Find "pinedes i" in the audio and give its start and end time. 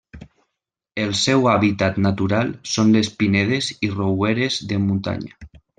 3.21-3.95